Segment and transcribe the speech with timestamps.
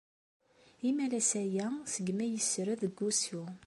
[0.89, 3.41] Imalas aya segmi ay yesred deg wusu.